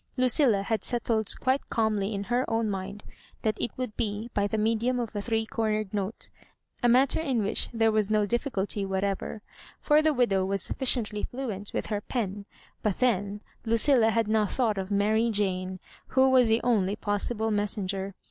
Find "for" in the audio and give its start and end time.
9.79-10.01